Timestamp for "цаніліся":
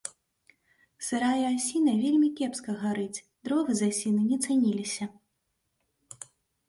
4.47-5.05